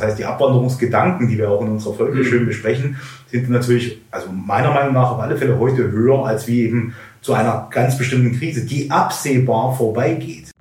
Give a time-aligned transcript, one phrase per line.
[0.00, 2.24] Das heißt, die Abwanderungsgedanken, die wir auch in unserer Folge mhm.
[2.24, 6.62] schön besprechen, sind natürlich, also meiner Meinung nach auf alle Fälle heute höher als wie
[6.62, 10.52] eben zu einer ganz bestimmten Krise, die absehbar vorbeigeht.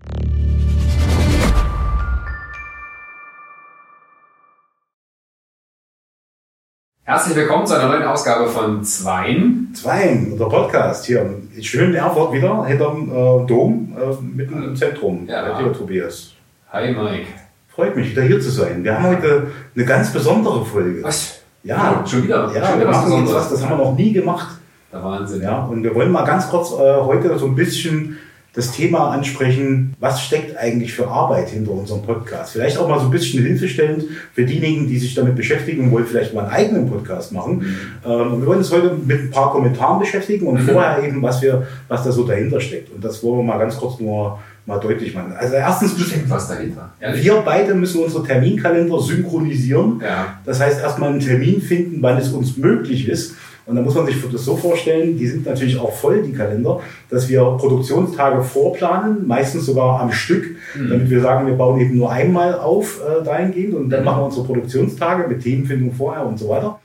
[7.03, 9.73] Herzlich willkommen zu einer neuen Ausgabe von Zweien.
[9.73, 11.21] Zweien, unser Podcast hier
[11.55, 15.25] in schönen Erfurt wieder, hinterm äh, Dom, äh, mitten im Zentrum.
[15.29, 15.57] Ja.
[15.57, 16.33] Lieber Tobias.
[16.73, 17.48] Hi Mike.
[17.79, 18.83] Freut mich, wieder hier zu sein.
[18.83, 21.01] Wir haben heute eine ganz besondere Folge.
[21.01, 21.39] Was?
[21.63, 22.03] Ja.
[22.05, 22.51] Schon wieder?
[22.53, 24.57] Ja, schon wir wieder machen jetzt was, das haben wir noch nie gemacht.
[24.91, 25.41] Der Wahnsinn.
[25.41, 28.17] Ja, und wir wollen mal ganz kurz äh, heute so ein bisschen
[28.51, 32.51] das Thema ansprechen, was steckt eigentlich für Arbeit hinter unserem Podcast.
[32.51, 34.03] Vielleicht auch mal so ein bisschen hilfestellend
[34.33, 37.59] für diejenigen, die sich damit beschäftigen und wollen vielleicht mal einen eigenen Podcast machen.
[37.59, 37.75] Mhm.
[38.03, 40.67] Ähm, wir wollen uns heute mit ein paar Kommentaren beschäftigen und mhm.
[40.67, 42.93] vorher eben, was wir, was da so dahinter steckt.
[42.93, 44.37] Und das wollen wir mal ganz kurz nur
[44.69, 45.33] mal deutlich machen.
[45.37, 46.91] Also erstens müssen was dahinter.
[46.99, 47.25] Ehrlich?
[47.25, 49.99] Wir beide müssen unsere Terminkalender synchronisieren.
[50.01, 50.39] Ja.
[50.45, 53.35] Das heißt, erstmal einen Termin finden, wann es uns möglich ist.
[53.65, 56.79] Und da muss man sich das so vorstellen, die sind natürlich auch voll, die Kalender,
[57.09, 60.89] dass wir Produktionstage vorplanen, meistens sogar am Stück, mhm.
[60.89, 64.05] damit wir sagen, wir bauen eben nur einmal auf äh, dahingehend und dann mhm.
[64.05, 66.79] machen wir unsere Produktionstage mit Themenfindung vorher und so weiter.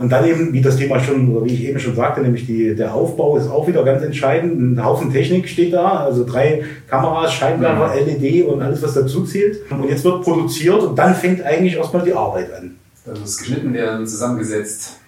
[0.00, 2.74] Und dann eben, wie das Thema schon, oder wie ich eben schon sagte, nämlich die,
[2.74, 4.58] der Aufbau ist auch wieder ganz entscheidend.
[4.58, 7.94] Ein Haufen Technik steht da, also drei Kameras, Scheinwerfer.
[7.94, 9.58] LED und alles, was dazu zählt.
[9.70, 12.76] Und jetzt wird produziert und dann fängt eigentlich erstmal die Arbeit an.
[13.04, 15.00] Das muss geschnitten werden, zusammengesetzt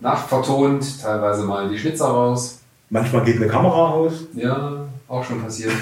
[0.00, 2.60] nachvertont, teilweise mal die Schnitzer raus.
[2.88, 4.12] Manchmal geht eine Kamera aus.
[4.34, 5.72] Ja, auch schon passiert.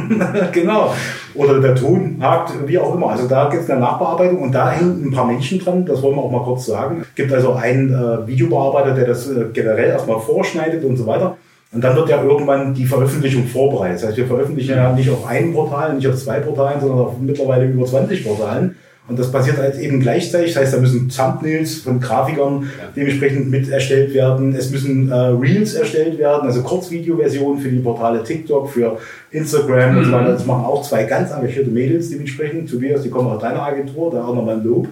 [0.52, 0.92] genau.
[1.34, 3.10] Oder der Ton hakt, wie auch immer.
[3.10, 6.16] Also da gibt es eine Nachbearbeitung und da hängen ein paar Menschen dran, das wollen
[6.16, 7.02] wir auch mal kurz sagen.
[7.02, 11.36] Es gibt also einen äh, Videobearbeiter, der das äh, generell erstmal vorschneidet und so weiter.
[11.72, 13.96] Und dann wird ja irgendwann die Veröffentlichung vorbereitet.
[13.96, 17.18] Das heißt, wir veröffentlichen ja nicht auf einem Portal, nicht auf zwei Portalen, sondern auf
[17.18, 18.76] mittlerweile über 20 Portalen.
[19.08, 20.54] Und das passiert halt eben gleichzeitig.
[20.54, 22.88] Das heißt, da müssen Thumbnails von Grafikern ja.
[22.94, 24.54] dementsprechend mit erstellt werden.
[24.54, 28.98] Es müssen äh, Reels erstellt werden, also Kurzvideo-Versionen für die Portale TikTok, für
[29.32, 29.98] Instagram mhm.
[29.98, 30.32] und so weiter.
[30.32, 32.70] Das machen auch zwei ganz engagierte Mädels dementsprechend.
[32.70, 34.86] Tobias, die kommen aus deiner Agentur, da auch nochmal ein Lob.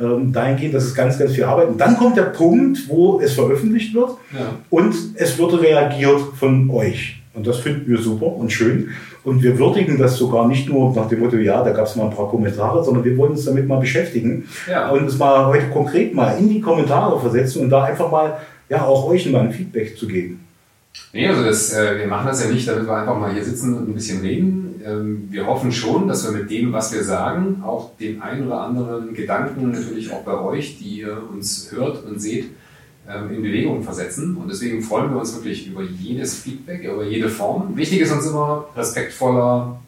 [0.00, 1.68] Ähm, dahingehend, das ist ganz, ganz viel Arbeit.
[1.68, 4.58] Und dann kommt der Punkt, wo es veröffentlicht wird ja.
[4.70, 7.21] und es wird reagiert von euch.
[7.34, 8.90] Und das finden wir super und schön.
[9.24, 12.04] Und wir würdigen das sogar nicht nur nach dem Motto, ja, da gab es mal
[12.04, 14.90] ein paar Kommentare, sondern wir wollen uns damit mal beschäftigen ja.
[14.90, 18.36] und uns mal heute konkret mal in die Kommentare versetzen und da einfach mal
[18.68, 20.40] ja auch euch mal ein Feedback zu geben.
[21.12, 23.74] Nee, also das, äh, wir machen das ja nicht, damit wir einfach mal hier sitzen
[23.76, 24.80] und ein bisschen reden.
[24.84, 28.60] Ähm, wir hoffen schon, dass wir mit dem, was wir sagen, auch den ein oder
[28.62, 32.46] anderen Gedanken natürlich auch bei euch, die ihr uns hört und seht,
[33.30, 34.36] in Bewegung versetzen.
[34.36, 37.76] Und deswegen freuen wir uns wirklich über jedes Feedback, über jede Form.
[37.76, 39.80] Wichtig ist uns immer respektvoller,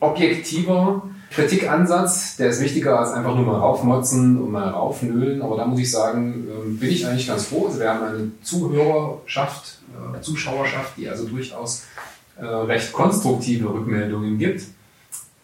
[0.00, 2.36] objektiver Kritikansatz.
[2.36, 5.42] Der ist wichtiger als einfach nur mal raufmotzen und mal raufnölen.
[5.42, 7.66] Aber da muss ich sagen, ähm, bin ich eigentlich ganz froh.
[7.66, 9.78] Also wir haben eine Zuhörerschaft,
[10.16, 11.84] äh, Zuschauerschaft, die also durchaus
[12.36, 14.64] äh, recht konstruktive Rückmeldungen gibt.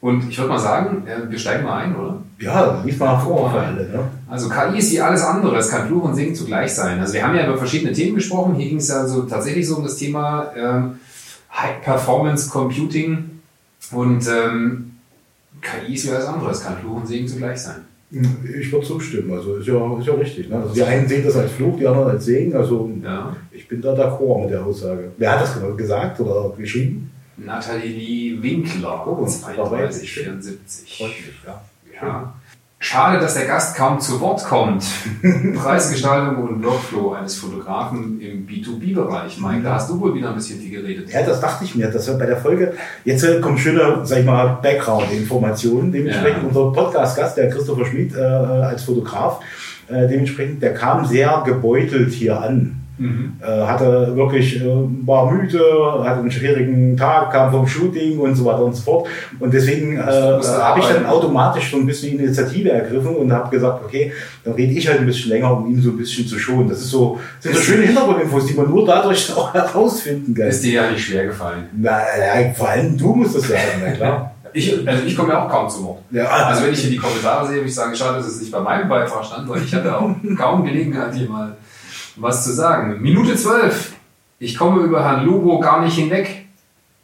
[0.00, 2.22] Und ich würde mal sagen, äh, wir steigen mal ein, oder?
[2.38, 3.88] Ja, lief mal vor für alle.
[3.88, 4.08] Ne?
[4.28, 6.98] Also KI ist wie alles andere, es kann Fluch und Singen zugleich sein.
[6.98, 8.56] Also wir haben ja über verschiedene Themen gesprochen.
[8.56, 10.98] Hier ging es ja so tatsächlich so um das Thema ähm,
[11.52, 13.40] High Performance Computing.
[13.92, 14.96] Und ähm,
[15.60, 17.82] KI ist wie alles andere, es kann Fluch und Segen zugleich sein.
[18.10, 20.48] Ich würde zustimmen, also ist ja, ist ja richtig.
[20.48, 20.56] Ne?
[20.56, 22.54] Also die einen sehen das als Fluch, die anderen als Segen.
[22.54, 23.34] Also ja.
[23.50, 25.10] ich bin da d'accord mit der Aussage.
[25.16, 27.10] Wer hat das gesagt oder geschrieben?
[27.36, 30.96] Nathalie Winkler, oh, 32, 74.
[30.98, 31.62] Freut mich, ja.
[32.00, 32.34] ja.
[32.78, 34.84] Schade, dass der Gast kaum zu Wort kommt.
[35.56, 39.40] Preisgestaltung und Workflow eines Fotografen im B2B-Bereich.
[39.40, 41.10] Mike, da hast du wohl wieder ein bisschen viel geredet.
[41.10, 41.90] Ja, das dachte ich mir.
[41.90, 45.90] Das bei der Folge, jetzt äh, kommen schöne, sag ich mal, Background-Informationen.
[45.90, 46.48] Dementsprechend ja.
[46.48, 49.40] unser Podcast-Gast, der Christopher Schmid, äh, als Fotograf,
[49.88, 52.85] äh, dementsprechend, der kam sehr gebeutelt hier an.
[52.98, 53.34] Mhm.
[53.42, 54.64] Äh, hatte wirklich, äh,
[55.04, 55.60] war müde,
[56.02, 59.08] hatte einen schwierigen Tag, kam vom Shooting und so weiter und so fort.
[59.38, 63.84] Und deswegen äh, habe ich dann automatisch so ein bisschen Initiative ergriffen und habe gesagt,
[63.84, 64.12] okay,
[64.44, 66.68] dann rede ich halt ein bisschen länger, um ihn so ein bisschen zu schonen.
[66.68, 70.46] Das ist so, sind so schöne Hintergrundinfos, die man nur dadurch auch herausfinden kann.
[70.48, 71.64] Ist dir ja nicht schwer gefallen.
[71.76, 74.32] Na, ja, vor allem du musst das sagen, na klar.
[74.52, 75.98] Ich, also ich komme ja auch kaum zu Wort.
[76.10, 78.50] Ja, also wenn ich hier die Kommentare sehe, würde ich sagen, schade, dass es nicht
[78.50, 81.54] bei meinem Beitrag stand, weil ich hatte auch kaum Gelegenheit, hier mal
[82.16, 83.00] was zu sagen.
[83.00, 83.94] Minute 12.
[84.38, 86.46] Ich komme über Herrn Lobo gar nicht hinweg.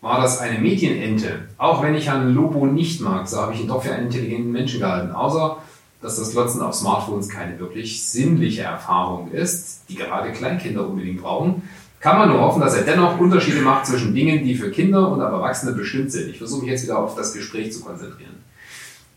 [0.00, 1.48] War das eine Mädchenente?
[1.58, 4.50] Auch wenn ich Herrn Lobo nicht mag, so habe ich ihn doch für einen intelligenten
[4.50, 5.12] Menschen gehalten.
[5.12, 5.58] Außer,
[6.00, 11.62] dass das Glotzen auf Smartphones keine wirklich sinnliche Erfahrung ist, die gerade Kleinkinder unbedingt brauchen,
[12.00, 15.20] kann man nur hoffen, dass er dennoch Unterschiede macht zwischen Dingen, die für Kinder und
[15.20, 16.30] Erwachsene bestimmt sind.
[16.30, 18.42] Ich versuche mich jetzt wieder auf das Gespräch zu konzentrieren.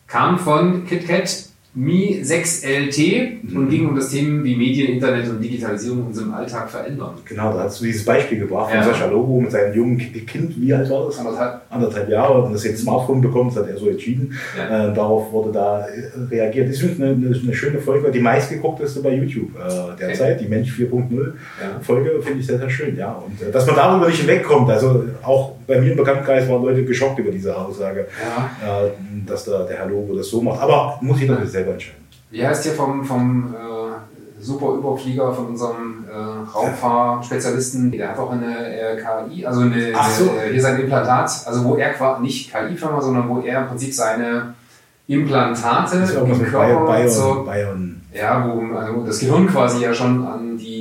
[0.05, 3.57] Kam von KitKat Mi6LT mhm.
[3.57, 7.15] und ging um das Thema, wie Medien, Internet und Digitalisierung unseren Alltag verändern.
[7.25, 8.85] Genau, da hast du dieses Beispiel gebracht von ja.
[8.85, 11.19] Sascha Lobo mit seinem jungen Kind, wie alt war das?
[11.19, 11.61] Anderthalb.
[11.69, 14.33] Anderthalb Jahre und das jetzt Smartphone bekommt, das hat er so entschieden.
[14.57, 14.89] Ja.
[14.89, 16.69] Äh, darauf wurde da äh, reagiert.
[16.69, 20.43] Das ist eine, eine, schöne Folge, die meistgeguckteste bei YouTube äh, derzeit, okay.
[20.45, 21.79] die Mensch 4.0 ja.
[21.81, 22.95] Folge, finde ich sehr, sehr schön.
[22.95, 23.11] Ja.
[23.11, 26.85] Und äh, dass man darüber nicht wegkommt, also auch bei mir im Bekanntenkreis waren Leute
[26.85, 28.85] geschockt über diese Aussage, ja.
[28.85, 28.91] äh,
[29.25, 30.61] dass da der Herr Lobo das so macht.
[30.61, 31.45] Aber muss jeder ja.
[31.45, 32.05] selber entscheiden.
[32.31, 37.91] Wie heißt hier vom, vom äh, super Überflieger von unserem äh, Raumfahrspezialisten?
[37.91, 38.97] Der hat auch eine
[39.29, 40.31] KI, also eine, so.
[40.31, 43.93] eine, hier sein Implantat, also wo er quasi nicht KI-Firma, sondern wo er im Prinzip
[43.93, 44.53] seine
[45.07, 48.01] Implantate im Körper Bayern, so, Bayern.
[48.11, 50.74] ja, wo also das Gehirn quasi ja schon an die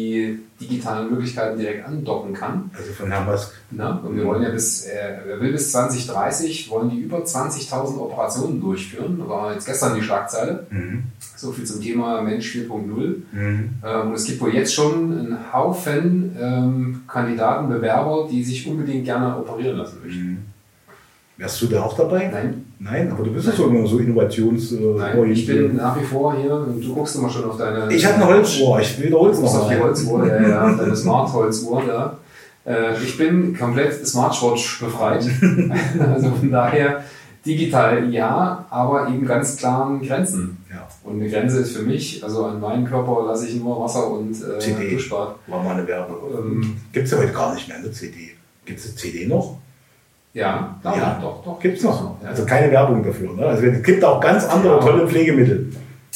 [0.60, 2.70] digitalen Möglichkeiten direkt andocken kann.
[2.76, 3.52] Also von Herrn Musk.
[3.70, 8.60] Na, und wir wollen ja bis, er will bis 2030, wollen die über 20.000 Operationen
[8.60, 9.22] durchführen.
[9.28, 10.66] War jetzt gestern die Schlagzeile.
[10.70, 11.04] Mhm.
[11.36, 13.16] So viel zum Thema Mensch 4.0.
[13.32, 13.70] Mhm.
[13.84, 19.04] Ähm, und es gibt wohl jetzt schon einen Haufen ähm, Kandidaten, Bewerber, die sich unbedingt
[19.04, 20.24] gerne operieren lassen möchten.
[20.24, 20.53] Mhm.
[21.36, 22.30] Wärst du da auch dabei?
[22.32, 22.64] Nein.
[22.78, 26.36] Nein, aber du bist ja immer so innovations äh, Nein, Ich bin nach wie vor
[26.36, 27.92] hier und du guckst immer schon auf deine.
[27.92, 29.44] Ich habe eine Holzuhr, ich will eine Holzuhr.
[29.44, 32.18] auf die Holzuhr, ja, ja, deine Smart-Holzuhr da.
[32.64, 35.24] Äh, ich bin komplett Smartwatch befreit.
[36.14, 37.02] also von daher
[37.44, 40.58] digital ja, aber eben ganz klaren Grenzen.
[40.70, 40.86] Ja.
[41.02, 44.30] Und eine Grenze ist für mich, also an meinen Körper lasse ich nur Wasser und
[44.30, 44.92] äh, CD.
[44.92, 45.36] Duschbad.
[45.46, 46.16] War mal eine Werbung.
[46.32, 48.30] Ähm, Gibt es ja heute gar nicht mehr, eine CD.
[48.64, 49.58] Gibt es eine CD noch?
[50.34, 51.60] Ja, ja, ja doch, doch.
[51.60, 52.16] Gibt es noch.
[52.24, 53.32] Also keine Werbung dafür.
[53.32, 53.46] Ne?
[53.46, 55.72] Also es gibt auch ganz andere tolle Pflegemittel.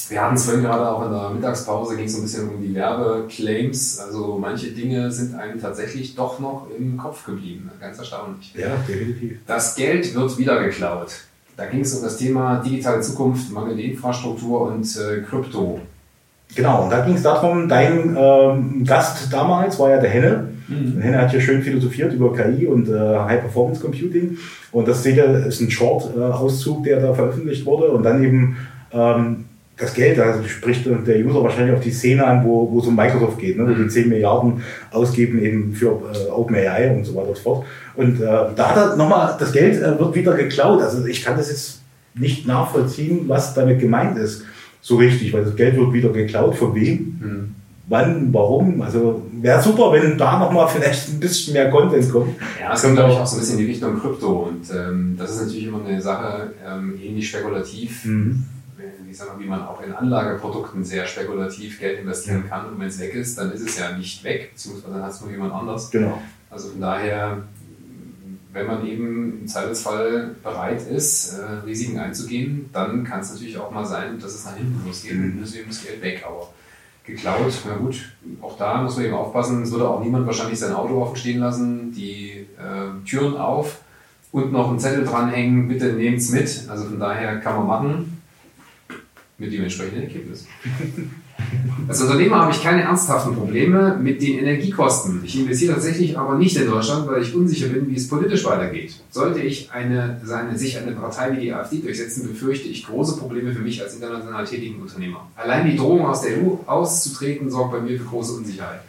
[0.09, 2.61] Wir hatten es vorhin gerade auch in der Mittagspause, ging es so ein bisschen um
[2.61, 4.01] die Werbeclaims.
[4.01, 7.71] Also manche Dinge sind einem tatsächlich doch noch im Kopf geblieben.
[7.81, 8.53] Ganz erstaunlich.
[8.57, 9.39] Ja, definitiv.
[9.47, 11.13] Das Geld wird wieder geklaut.
[11.57, 15.81] Da ging es um das Thema digitale Zukunft, mangelnde Infrastruktur und äh, Krypto.
[16.55, 20.48] Genau, und da ging es darum, dein ähm, Gast damals war ja der Henne.
[20.69, 21.01] Mhm.
[21.01, 24.37] Henne hat ja schön philosophiert über KI und äh, High Performance Computing.
[24.71, 27.91] Und das seht ihr, ist ein Short-Auszug, der da veröffentlicht wurde.
[27.91, 28.57] Und dann eben
[28.93, 29.45] ähm,
[29.77, 32.97] das Geld, also spricht der User wahrscheinlich auf die Szene an, wo, wo es um
[32.97, 34.09] Microsoft geht, ne, wo die 10 mhm.
[34.11, 37.67] Milliarden ausgeben eben für äh, OpenAI und so weiter und so fort.
[37.95, 40.83] Und äh, da hat er nochmal, das Geld äh, wird wieder geklaut.
[40.83, 41.81] Also ich kann das jetzt
[42.15, 44.45] nicht nachvollziehen, was damit gemeint ist
[44.81, 46.57] so richtig, weil das Geld wird wieder geklaut.
[46.57, 47.19] Von wem?
[47.21, 47.55] Mhm.
[47.89, 48.33] Wann?
[48.33, 48.83] Warum?
[48.83, 52.37] Also wäre super, wenn da nochmal vielleicht ein bisschen mehr Content kommt.
[52.61, 54.49] Ja, es kommt, glaube ich, auch so ein bisschen in die Richtung Krypto.
[54.49, 58.05] Und ähm, das ist natürlich immer eine Sache, ähm, ähnlich spekulativ.
[58.05, 58.45] Mhm.
[59.11, 62.67] Ich sag mal, wie man auch in Anlageprodukten sehr spekulativ Geld investieren kann.
[62.67, 65.21] Und wenn es weg ist, dann ist es ja nicht weg, beziehungsweise dann hat es
[65.23, 65.91] nur jemand anders.
[65.91, 66.21] Genau.
[66.51, 67.39] Also von daher
[68.53, 73.71] wenn man eben im Zweifelsfall bereit ist, äh, Risiken einzugehen, dann kann es natürlich auch
[73.71, 76.25] mal sein, dass es nach hinten losgeht und dann ist eben das Geld weg.
[76.27, 76.49] Aber
[77.09, 80.73] geklaut, na gut, auch da muss man eben aufpassen, es würde auch niemand wahrscheinlich sein
[80.73, 83.81] Auto offen stehen lassen, die äh, Türen auf
[84.31, 86.67] und noch einen Zettel dranhängen, bitte nehmt es mit.
[86.69, 88.18] Also von daher kann man machen
[89.39, 90.47] mit dem entsprechenden Ergebnis.
[91.87, 95.23] Als Unternehmer habe ich keine ernsthaften Probleme mit den Energiekosten.
[95.25, 98.97] Ich investiere tatsächlich aber nicht in Deutschland, weil ich unsicher bin, wie es politisch weitergeht.
[99.11, 103.53] Sollte ich eine, seine, sich eine Partei wie die AfD durchsetzen, befürchte ich große Probleme
[103.53, 105.29] für mich als international tätigen Unternehmer.
[105.37, 108.81] Allein die Drohung aus der EU auszutreten sorgt bei mir für große Unsicherheit.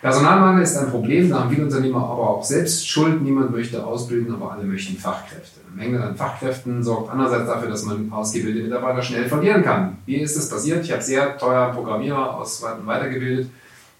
[0.00, 3.20] Personalmangel ist ein Problem, da haben viele Unternehmer aber auch selbst Schuld.
[3.20, 5.60] Niemand möchte ausbilden, aber alle möchten Fachkräfte.
[5.74, 9.98] Menge an Fachkräften sorgt andererseits dafür, dass man ausgebildete Mitarbeiter schnell verlieren kann.
[10.06, 10.84] Wie ist das passiert?
[10.84, 13.50] Ich habe sehr teuer Programmierer aus weitergebildet.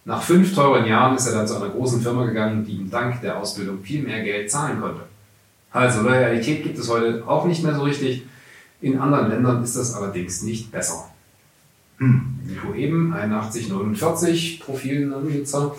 [0.05, 3.21] Nach fünf teuren Jahren ist er dann zu einer großen Firma gegangen, die ihm dank
[3.21, 5.03] der Ausbildung viel mehr Geld zahlen konnte.
[5.73, 8.25] Also Loyalität gibt es heute auch nicht mehr so richtig.
[8.81, 11.08] In anderen Ländern ist das allerdings nicht besser.
[11.99, 12.39] Hm.
[12.47, 15.75] Nico eben, 8149, Profilnutzer.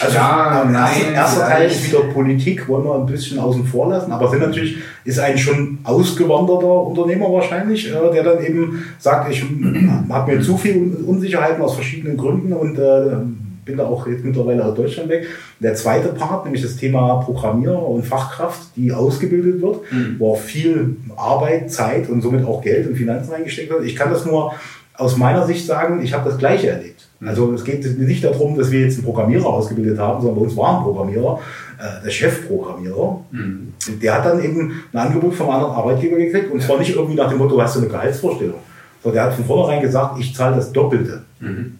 [0.00, 4.10] Also ja, nein, erster Teil ist wieder Politik, wollen wir ein bisschen außen vor lassen,
[4.10, 9.44] aber sind natürlich, ist ein schon ausgewanderter Unternehmer wahrscheinlich, äh, der dann eben sagt, ich
[10.08, 13.16] habe mir zu viel Unsicherheiten aus verschiedenen Gründen und äh,
[13.64, 15.26] bin da auch jetzt mittlerweile aus Deutschland weg.
[15.60, 20.16] Der zweite Part, nämlich das Thema Programmierer und Fachkraft, die ausgebildet wird, mhm.
[20.18, 23.84] wo auch viel Arbeit, Zeit und somit auch Geld und Finanzen reingesteckt wird.
[23.84, 24.54] Ich kann das nur
[24.98, 27.08] aus meiner Sicht sagen, ich habe das Gleiche erlebt.
[27.20, 27.28] Mhm.
[27.28, 30.56] Also es geht nicht darum, dass wir jetzt einen Programmierer ausgebildet haben, sondern bei uns
[30.56, 31.40] war ein Programmierer,
[31.78, 33.20] äh, der Chefprogrammierer.
[33.30, 33.72] Mhm.
[34.00, 37.28] Der hat dann eben ein Angebot vom anderen Arbeitgeber gekriegt und zwar nicht irgendwie nach
[37.28, 38.60] dem Motto, hast du eine Gehaltsvorstellung,
[39.02, 41.22] sondern der hat von vornherein gesagt, ich zahle das Doppelte.
[41.40, 41.78] Mhm.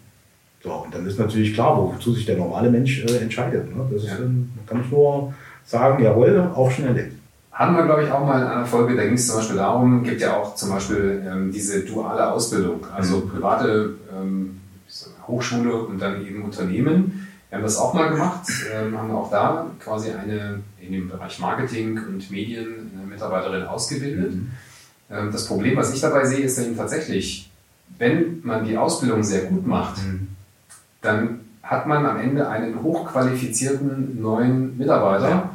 [0.62, 3.74] So, und dann ist natürlich klar, wozu sich der normale Mensch äh, entscheidet.
[3.74, 3.84] Ne?
[3.92, 4.16] Das ist, ja.
[4.66, 5.32] kann ich nur
[5.64, 7.15] sagen, jawohl, auch schon erlebt.
[7.58, 10.02] Hatten wir, glaube ich, auch mal in einer Folge, da ging es zum Beispiel darum,
[10.04, 13.28] gibt ja auch zum Beispiel ähm, diese duale Ausbildung, also Mhm.
[13.30, 14.60] private ähm,
[15.26, 17.26] Hochschule und dann eben Unternehmen.
[17.48, 18.42] Wir haben das auch mal gemacht,
[18.74, 24.34] ähm, haben auch da quasi eine in dem Bereich Marketing und Medien eine Mitarbeiterin ausgebildet.
[25.10, 27.50] Ähm, das Problem, was ich dabei sehe, ist eben tatsächlich,
[27.98, 30.28] wenn man die Ausbildung sehr gut macht, Mhm.
[31.00, 35.28] dann hat man am Ende einen hochqualifizierten neuen Mitarbeiter.
[35.30, 35.50] Ja.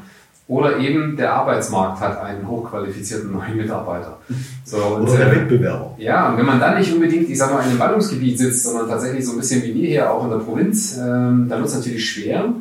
[0.51, 4.17] Oder eben der Arbeitsmarkt hat einen hochqualifizierten neuen Mitarbeiter.
[4.65, 5.95] So, und, Oder der äh, Wettbewerber.
[5.97, 8.89] ja, und wenn man dann nicht unbedingt, ich sag mal, in einem Ballungsgebiet sitzt, sondern
[8.89, 11.75] tatsächlich so ein bisschen wie wir hier auch in der Provinz, ähm, dann wird es
[11.75, 12.53] natürlich schwer.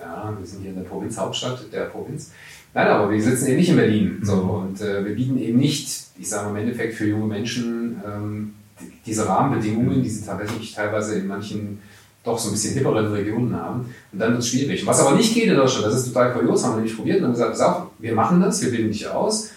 [0.00, 2.30] Ja, wir sind hier in der Provinzhauptstadt der Provinz.
[2.72, 4.18] Nein, aber wir sitzen eben nicht in Berlin.
[4.22, 4.32] So,
[4.66, 8.54] und äh, wir bieten eben nicht, ich sage mal im Endeffekt für junge Menschen, ähm,
[8.80, 11.80] die- diese Rahmenbedingungen, die sie tatsächlich teilweise in manchen
[12.28, 13.92] doch so ein bisschen hipperen Regionen haben.
[14.12, 14.86] Und dann wird es schwierig.
[14.86, 17.24] Was aber nicht geht in Deutschland, das ist total kurios, haben wir nämlich probiert und
[17.24, 19.50] haben gesagt, auf, wir machen das, wir bilden dich aus,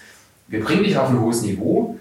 [0.48, 1.98] wir bringen dich auf ein hohes Niveau.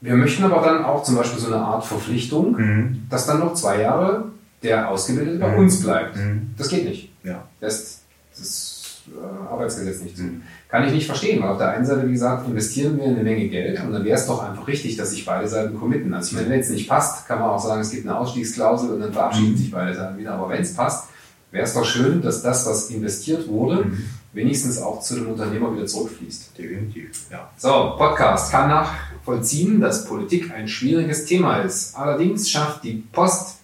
[0.00, 3.02] Wir möchten aber dann auch zum Beispiel so eine Art Verpflichtung, Mhm.
[3.10, 4.24] dass dann noch zwei Jahre
[4.62, 5.58] der Ausgebildete bei Mhm.
[5.58, 6.16] uns bleibt.
[6.16, 6.50] Mhm.
[6.56, 7.10] Das geht nicht.
[7.22, 7.44] Ja.
[7.60, 8.00] Lässt
[8.38, 10.22] das äh, Arbeitsgesetz nicht zu.
[10.70, 13.48] Kann ich nicht verstehen, weil auf der einen Seite, wie gesagt, investieren wir eine Menge
[13.48, 16.14] Geld und dann wäre es doch einfach richtig, dass sich beide Seiten committen.
[16.14, 18.90] Also ich meine, wenn es nicht passt, kann man auch sagen, es gibt eine Ausstiegsklausel
[18.90, 19.56] und dann verabschieden Mhm.
[19.56, 20.34] sich beide Seiten wieder.
[20.34, 21.08] Aber wenn es passt,
[21.50, 24.04] wäre es doch schön, dass das, was investiert wurde, Mhm.
[24.32, 26.56] wenigstens auch zu dem Unternehmer wieder zurückfließt.
[26.56, 27.10] Definitiv.
[27.32, 27.50] Ja.
[27.56, 31.96] So, Podcast kann nachvollziehen, dass Politik ein schwieriges Thema ist.
[31.96, 33.56] Allerdings schafft die Post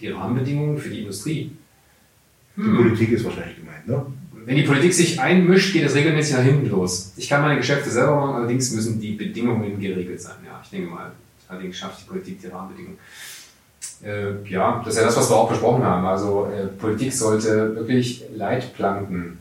[0.00, 1.56] die Rahmenbedingungen für die Industrie.
[2.56, 2.76] Die Hm.
[2.76, 4.04] Politik ist wahrscheinlich gemeint, ne?
[4.44, 7.12] Wenn die Politik sich einmischt, geht es regelmäßig nach hinten los.
[7.16, 10.36] Ich kann meine Geschäfte selber machen, allerdings müssen die Bedingungen geregelt sein.
[10.44, 11.12] Ja, ich denke mal,
[11.48, 12.98] allerdings schafft die Politik die Rahmenbedingungen.
[14.04, 16.04] Äh, ja, das ist ja das, was wir auch besprochen haben.
[16.06, 19.38] Also äh, Politik sollte wirklich Leitplanken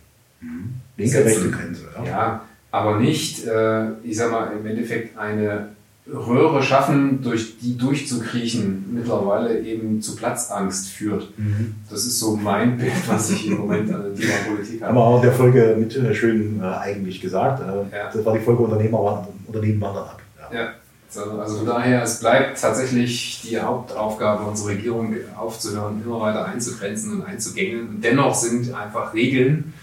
[0.98, 1.27] Linke, setzen.
[1.27, 1.89] rechte Grenze.
[1.98, 2.05] Ja.
[2.05, 5.70] Ja, aber nicht, äh, ich sag mal, im Endeffekt eine
[6.08, 11.27] Röhre schaffen, durch die durchzukriechen, mittlerweile eben zu Platzangst führt.
[11.38, 11.75] Mhm.
[11.89, 15.01] Das ist so mein Bild, was ich im Moment an dem Thema Politik Haben wir
[15.01, 15.10] habe.
[15.12, 17.62] auch in der Folge mit äh, schön äh, eigentlich gesagt.
[17.62, 18.10] Äh, Ja.
[18.12, 20.22] Das war die Folge Unternehmer, Unternehmen wandern ab.
[20.51, 20.60] Ja.
[20.60, 20.70] Ja,
[21.10, 27.13] so, also von daher, es bleibt tatsächlich die Hauptaufgabe unserer Regierung aufzuhören, immer weiter einzugrenzen
[27.20, 27.88] und einzugängeln.
[27.89, 29.74] Und dennoch sind einfach Regeln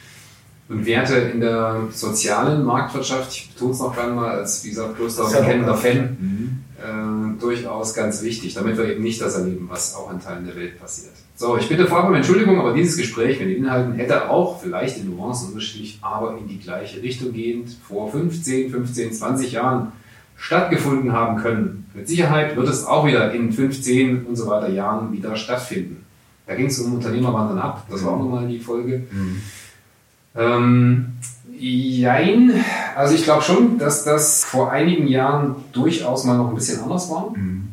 [0.68, 5.00] und Werte in der sozialen Marktwirtschaft, ich betone es noch gerne mal als, wie gesagt,
[5.00, 6.58] ist ja ganz- Fan, Mhm.
[7.36, 10.56] äh, durchaus ganz wichtig, damit wir eben nicht das erleben, was auch in Teilen der
[10.56, 11.12] Welt passiert.
[11.36, 14.98] So, ich bitte vorab um Entschuldigung, aber dieses Gespräch mit den Inhalten hätte auch vielleicht
[14.98, 19.92] in Nuancen unterschiedlich, aber in die gleiche Richtung gehend vor 15, 15, 20 Jahren
[20.36, 21.86] stattgefunden haben können.
[21.94, 26.04] Mit Sicherheit wird es auch wieder in 15 und so weiter Jahren wieder stattfinden.
[26.46, 29.04] Da ging es um Unternehmerwandern ab, das war auch nochmal die Folge.
[29.10, 29.40] Mhm.
[30.38, 31.14] Ähm,
[31.58, 32.64] jein,
[32.94, 37.10] also ich glaube schon, dass das vor einigen Jahren durchaus mal noch ein bisschen anders
[37.10, 37.32] war.
[37.34, 37.72] Mhm.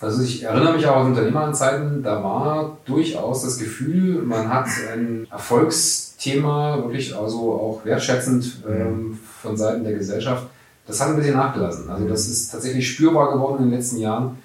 [0.00, 5.26] Also ich erinnere mich auch aus Unternehmerzeiten, da war durchaus das Gefühl, man hat ein
[5.30, 10.46] Erfolgsthema wirklich also auch wertschätzend ähm, von Seiten der Gesellschaft.
[10.90, 11.88] Das hat ein bisschen nachgelassen.
[11.88, 14.38] Also das ist tatsächlich spürbar geworden in den letzten Jahren.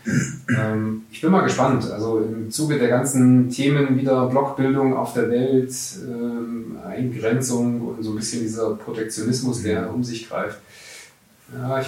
[0.48, 1.90] Ähm, ich bin mal gespannt.
[1.90, 5.74] Also im Zuge der ganzen Themen wieder Blockbildung auf der Welt,
[6.08, 10.60] ähm, Eingrenzung und so ein bisschen dieser Protektionismus, der um sich greift.
[11.52, 11.88] Ja, ich,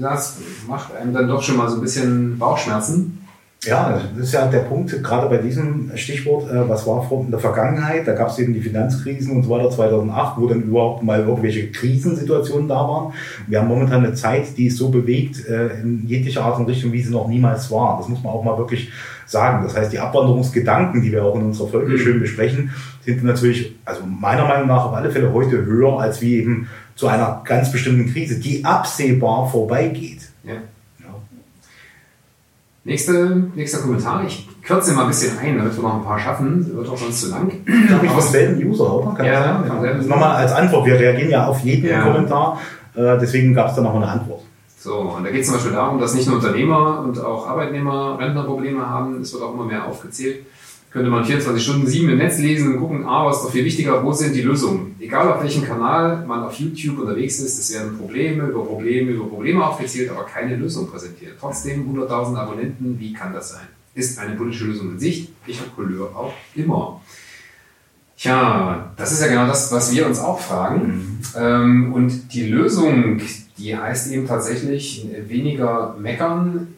[0.00, 3.23] das macht einem dann doch schon mal so ein bisschen Bauchschmerzen.
[3.66, 7.30] Ja, das ist ja der Punkt, gerade bei diesem Stichwort, äh, was war vor in
[7.30, 11.02] der Vergangenheit, da gab es eben die Finanzkrisen und so weiter 2008, wo dann überhaupt
[11.02, 13.12] mal irgendwelche Krisensituationen da waren.
[13.46, 16.92] Wir haben momentan eine Zeit, die ist so bewegt äh, in jeglicher Art und Richtung,
[16.92, 17.98] wie sie noch niemals war.
[17.98, 18.90] Das muss man auch mal wirklich
[19.26, 19.64] sagen.
[19.64, 21.98] Das heißt, die Abwanderungsgedanken, die wir auch in unserer Folge Mhm.
[21.98, 22.70] schön besprechen,
[23.04, 27.08] sind natürlich, also meiner Meinung nach auf alle Fälle heute höher, als wie eben zu
[27.08, 30.20] einer ganz bestimmten Krise, die absehbar vorbeigeht.
[30.44, 30.54] Ja.
[32.84, 32.90] Ja.
[32.90, 34.24] Nächste, nächster Kommentar.
[34.26, 36.76] Ich kürze mal ein bisschen ein, damit wir noch ein paar schaffen.
[36.76, 37.50] Wird auch sonst zu lang.
[37.88, 39.14] Glaube ich, von selben User, oder?
[39.16, 40.86] Kann Ja, selben Also nochmal als Antwort.
[40.86, 42.02] Wir reagieren ja auf jeden Ja.
[42.02, 42.60] Kommentar.
[42.94, 44.42] Äh, deswegen gab es da nochmal eine Antwort.
[44.78, 48.18] So, und da geht es zum Beispiel darum, dass nicht nur Unternehmer und auch Arbeitnehmer
[48.20, 49.22] Rentnerprobleme haben.
[49.22, 50.44] Es wird auch immer mehr aufgezählt.
[50.94, 53.64] Könnte man 24 Stunden sieben im Netz lesen und gucken, ah, was ist doch viel
[53.64, 54.94] wichtiger, wo sind die Lösungen?
[55.00, 59.26] Egal auf welchem Kanal man auf YouTube unterwegs ist, es werden Probleme über Probleme über
[59.26, 61.32] Probleme aufgezählt, aber keine Lösung präsentiert.
[61.40, 63.66] Trotzdem 100.000 Abonnenten, wie kann das sein?
[63.92, 65.32] Ist eine politische Lösung in Sicht?
[65.44, 67.00] Welcher Couleur auch immer.
[68.16, 71.18] Tja, das ist ja genau das, was wir uns auch fragen.
[71.36, 73.20] Ähm, und die Lösung,
[73.58, 76.68] die heißt eben tatsächlich weniger meckern,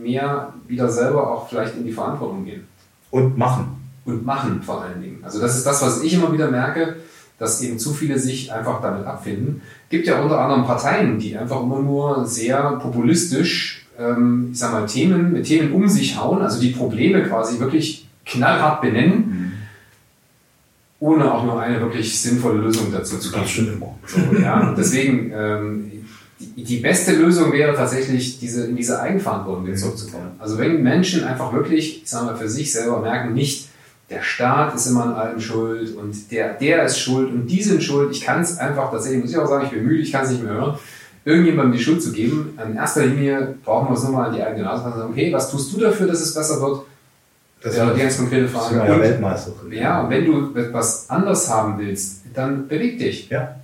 [0.00, 2.68] mehr wieder selber auch vielleicht in die Verantwortung gehen
[3.14, 3.66] Und machen.
[4.04, 5.18] und machen vor allen Dingen.
[5.22, 6.96] Also das ist das, was ich immer wieder merke.
[7.38, 9.60] dass eben zu viele sich einfach damit abfinden.
[9.90, 14.86] Gibt ja unter anderem Parteien, die einfach immer nur sehr populistisch, ähm, ich sag mal,
[14.86, 19.52] Themen, mit Themen um sich hauen, also die Probleme quasi wirklich knallhart benennen, mhm.
[21.00, 23.42] ohne auch nur eine wirklich sinnvolle Lösung dazu zu geben.
[23.42, 23.98] Das stimmt immer.
[24.06, 25.90] So, ja, deswegen, ähm,
[26.56, 30.32] die, beste Lösung wäre tatsächlich, diese, in diese Eigenverantwortung wieder zurückzukommen.
[30.38, 33.68] Also wenn Menschen einfach wirklich, ich sag mal, für sich selber merken, nicht,
[34.10, 37.82] der Staat ist immer an allem schuld und der, der ist schuld und die sind
[37.82, 38.12] schuld.
[38.12, 40.30] Ich kann es einfach, tatsächlich muss ich auch sagen, ich bin müde, ich kann es
[40.30, 40.78] nicht mehr hören,
[41.24, 42.58] irgendjemandem die Schuld zu geben.
[42.64, 45.02] In erster Linie brauchen wir es nur mal an die eigene Nase fassen.
[45.10, 46.82] Okay, was tust du dafür, dass es besser wird?
[47.62, 48.76] Das wäre die ganz konkrete Frage.
[48.76, 49.52] Ja, Weltmeister.
[49.70, 53.30] Ja, und wenn du etwas anders haben willst, dann beweg dich.
[53.30, 53.56] Ja.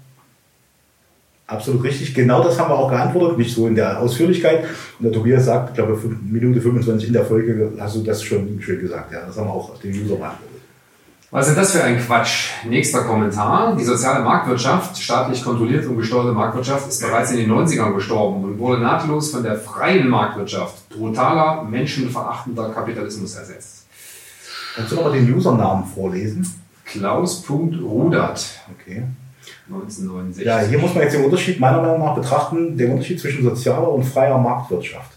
[1.50, 2.14] Absolut richtig.
[2.14, 4.64] Genau das haben wir auch geantwortet, nicht so in der Ausführlichkeit.
[4.98, 8.60] Und der Tobias sagt, ich glaube, Minute 25 in der Folge hast du das schon
[8.60, 9.12] schön gesagt.
[9.12, 10.60] Ja, das haben wir auch den User beantwortet.
[11.32, 12.50] Was ist das für ein Quatsch?
[12.64, 13.76] Nächster Kommentar.
[13.76, 18.58] Die soziale Marktwirtschaft, staatlich kontrolliert und gesteuerte Marktwirtschaft, ist bereits in den 90ern gestorben und
[18.58, 23.86] wurde nahtlos von der freien Marktwirtschaft, brutaler, menschenverachtender Kapitalismus ersetzt.
[24.76, 26.46] Kannst du nochmal den Usernamen vorlesen?
[26.84, 28.60] Klaus.rudert.
[28.80, 29.04] Okay.
[29.72, 30.44] 1969.
[30.44, 33.90] Ja, hier muss man jetzt den Unterschied meiner Meinung nach betrachten, den Unterschied zwischen sozialer
[33.90, 35.12] und freier Marktwirtschaft.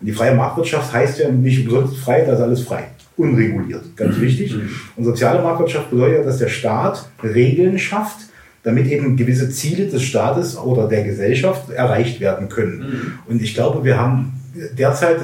[0.00, 2.88] Und die freie Marktwirtschaft heißt ja nicht umsonst frei, da ist alles frei.
[3.16, 4.22] Unreguliert, ganz mhm.
[4.22, 4.54] wichtig.
[4.54, 4.70] Mhm.
[4.96, 8.18] Und soziale Marktwirtschaft bedeutet ja, dass der Staat Regeln schafft,
[8.64, 12.78] damit eben gewisse Ziele des Staates oder der Gesellschaft erreicht werden können.
[12.78, 13.18] Mhm.
[13.28, 14.32] Und ich glaube, wir haben
[14.76, 15.18] derzeit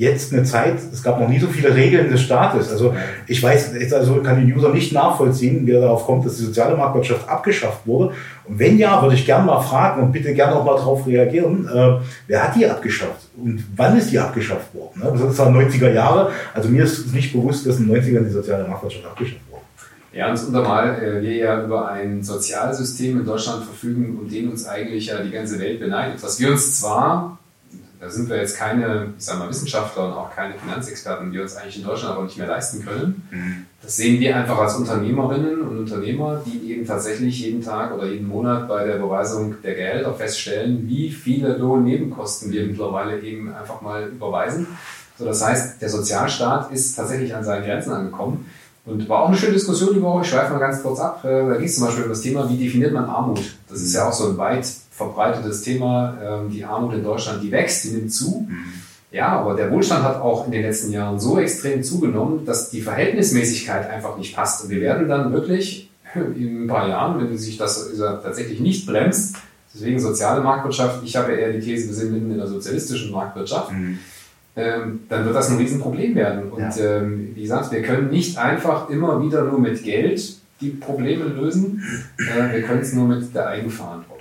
[0.00, 2.70] jetzt eine Zeit, es gab noch nie so viele Regeln des Staates.
[2.70, 2.94] Also
[3.26, 6.44] ich weiß, jetzt also kann den User nicht nachvollziehen, wie er darauf kommt, dass die
[6.44, 8.14] soziale Marktwirtschaft abgeschafft wurde.
[8.46, 11.68] Und wenn ja, würde ich gerne mal fragen und bitte gerne auch mal darauf reagieren,
[11.68, 15.02] äh, wer hat die abgeschafft und wann ist die abgeschafft worden?
[15.02, 15.12] Ne?
[15.12, 18.66] Das ja 90er Jahre, also mir ist nicht bewusst, dass in den 90ern die soziale
[18.66, 19.60] Marktwirtschaft abgeschafft wurde.
[20.14, 24.66] Ja, und untermal äh, wir ja über ein Sozialsystem in Deutschland verfügen, um den uns
[24.66, 26.22] eigentlich ja die ganze Welt beneidet.
[26.22, 27.38] Was wir uns zwar
[28.00, 31.54] da sind wir jetzt keine, ich sag mal, Wissenschaftler und auch keine Finanzexperten, die uns
[31.56, 33.28] eigentlich in Deutschland aber nicht mehr leisten können.
[33.30, 33.66] Mhm.
[33.82, 38.26] Das sehen wir einfach als Unternehmerinnen und Unternehmer, die eben tatsächlich jeden Tag oder jeden
[38.26, 44.08] Monat bei der Überweisung der Gehälter feststellen, wie viele Lohnnebenkosten wir mittlerweile eben einfach mal
[44.08, 44.66] überweisen.
[45.18, 48.46] So, das heißt, der Sozialstaat ist tatsächlich an seinen Grenzen angekommen.
[48.86, 50.22] Und war auch eine schöne Diskussion die Woche.
[50.22, 51.22] Ich schweife mal ganz kurz ab.
[51.22, 53.40] Äh, da ging es zum Beispiel um das Thema, wie definiert man Armut?
[53.68, 54.66] Das ist ja auch so ein weit
[55.00, 56.18] verbreitetes Thema.
[56.22, 58.46] Ähm, die Armut in Deutschland, die wächst, die nimmt zu.
[58.48, 58.56] Mhm.
[59.12, 62.80] Ja, aber der Wohlstand hat auch in den letzten Jahren so extrem zugenommen, dass die
[62.80, 64.64] Verhältnismäßigkeit einfach nicht passt.
[64.64, 67.90] Und wir werden dann wirklich in ein paar Jahren, wenn sich das
[68.22, 69.36] tatsächlich nicht bremst,
[69.74, 73.72] deswegen soziale Marktwirtschaft, ich habe eher die These, wir sind mitten in der sozialistischen Marktwirtschaft,
[73.72, 73.98] mhm.
[74.56, 76.50] ähm, dann wird das ein Riesenproblem werden.
[76.50, 76.98] Und ja.
[76.98, 81.82] ähm, wie gesagt, wir können nicht einfach immer wieder nur mit Geld die Probleme lösen,
[82.18, 84.19] äh, wir können es nur mit der Eigenverantwortung.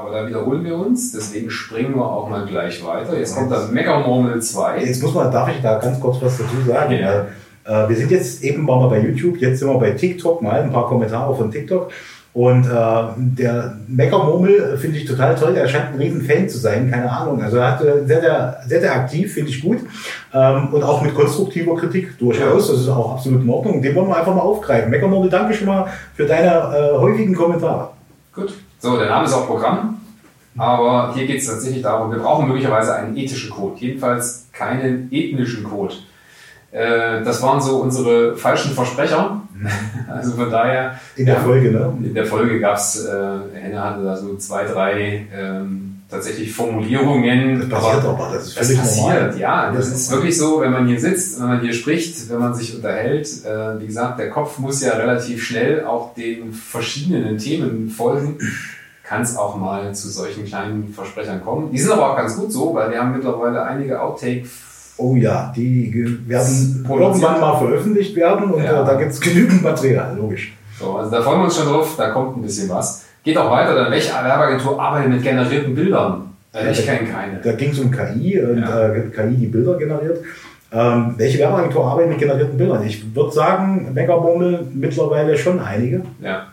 [0.00, 3.18] Aber da wiederholen wir uns, deswegen springen wir auch mal gleich weiter.
[3.18, 4.82] Jetzt kommt das Meckermurmel 2.
[4.84, 6.94] Jetzt muss man, darf ich da ganz kurz was dazu sagen?
[6.94, 7.26] Ja.
[7.64, 10.62] Äh, wir sind jetzt eben waren wir bei YouTube, jetzt sind wir bei TikTok, mal
[10.62, 11.90] ein paar Kommentare von TikTok.
[12.32, 15.52] Und äh, der Meckermurmel finde ich total toll.
[15.52, 17.42] Der scheint ein riesen Fan zu sein, keine Ahnung.
[17.42, 19.78] Also er hat äh, sehr, sehr, sehr, sehr aktiv, finde ich gut.
[20.32, 22.68] Ähm, und auch mit konstruktiver Kritik durchaus.
[22.68, 23.82] Das ist auch absolut in Ordnung.
[23.82, 24.90] Den wollen wir einfach mal aufgreifen.
[24.90, 27.90] Meckermurmel, danke schon mal für deine äh, häufigen Kommentare.
[28.32, 28.54] Gut.
[28.80, 30.00] So, der Name ist auch Programm,
[30.56, 35.64] aber hier geht es tatsächlich darum, wir brauchen möglicherweise einen ethischen Code, jedenfalls keinen ethnischen
[35.64, 35.94] Code.
[36.72, 39.42] Äh, das waren so unsere falschen Versprecher.
[40.08, 40.98] Also von daher.
[41.16, 41.92] In der Folge, ne?
[42.02, 43.10] In der Folge gab es, äh,
[43.54, 47.60] Henne hatte da so zwei, drei ähm, tatsächlich Formulierungen.
[47.60, 49.38] Das passiert aber, aber das ist völlig das passiert, normal.
[49.38, 49.72] ja.
[49.72, 52.54] Das, das ist wirklich so, wenn man hier sitzt, wenn man hier spricht, wenn man
[52.54, 53.28] sich unterhält.
[53.44, 58.38] Äh, wie gesagt, der Kopf muss ja relativ schnell auch den verschiedenen Themen folgen
[59.10, 61.72] kann es auch mal zu solchen kleinen Versprechern kommen.
[61.72, 64.44] Die sind aber auch ganz gut so, weil wir haben mittlerweile einige Outtake.
[64.98, 65.92] Oh ja, die
[66.28, 68.82] werden irgendwann mal veröffentlicht werden und ja.
[68.82, 70.56] Äh, da gibt es genügend Material, logisch.
[70.78, 73.02] So, also da freuen wir uns schon drauf, da kommt ein bisschen was.
[73.22, 76.34] Geht auch weiter, dann welche Werbeagentur arbeitet mit generierten Bildern?
[76.52, 77.40] Äh, ich kenne keine.
[77.42, 78.88] Da ging es um KI und ja.
[78.88, 80.18] äh, KI, die Bilder generiert.
[80.72, 82.86] Ähm, welche Werbeagentur arbeitet mit generierten Bildern?
[82.86, 86.02] Ich würde sagen, Megabummel mittlerweile schon einige.
[86.20, 86.46] Ja.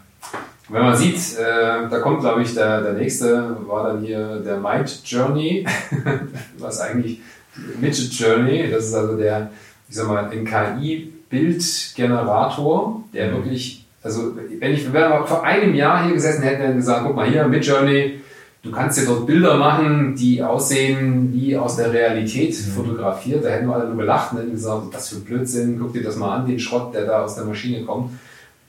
[0.69, 4.58] Wenn man sieht, äh, da kommt, glaube ich, der, der nächste, war dann hier der
[4.58, 5.65] Mind Journey,
[6.58, 7.21] was eigentlich
[7.80, 9.49] Midget Journey, das ist also der,
[9.88, 13.36] ich sag mal, ein KI-Bildgenerator, der mhm.
[13.36, 17.15] wirklich, also wenn ich wenn wir vor einem Jahr hier gesessen hätten und gesagt, guck
[17.15, 18.21] mal hier, Mid Journey,
[18.63, 22.71] du kannst dir dort Bilder machen, die aussehen wie aus der Realität mhm.
[22.71, 26.03] fotografiert, da hätten wir alle nur gelacht und hätten gesagt, was für Blödsinn, guck dir
[26.03, 28.11] das mal an, den Schrott, der da aus der Maschine kommt.